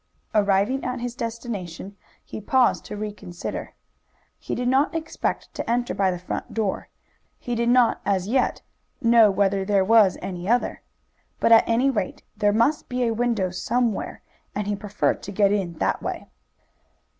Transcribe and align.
Arriving 0.33 0.83
at 0.83 0.99
his 0.99 1.13
destination, 1.13 1.95
he 2.25 2.41
paused 2.41 2.83
to 2.83 2.97
reconsider. 2.97 3.75
He 4.39 4.55
did 4.55 4.67
not 4.67 4.95
expect 4.95 5.53
to 5.53 5.69
enter 5.69 5.93
by 5.93 6.09
the 6.09 6.17
front 6.17 6.55
door. 6.55 6.89
He 7.37 7.53
did 7.53 7.69
not 7.69 8.01
as 8.03 8.27
yet 8.27 8.63
know 8.99 9.29
whether 9.29 9.63
there 9.63 9.85
was 9.85 10.17
any 10.19 10.49
other. 10.49 10.81
But 11.39 11.51
at 11.51 11.69
any 11.69 11.91
rate 11.91 12.23
there 12.35 12.51
must 12.51 12.89
be 12.89 13.03
a 13.03 13.13
window 13.13 13.51
somewhere, 13.51 14.23
and 14.55 14.65
he 14.65 14.75
preferred 14.75 15.21
to 15.21 15.31
get 15.31 15.51
in 15.51 15.73
that 15.73 16.01
way. 16.01 16.25